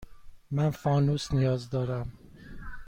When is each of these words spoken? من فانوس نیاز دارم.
من 0.51 0.69
فانوس 0.69 1.31
نیاز 1.31 1.69
دارم. 1.69 2.11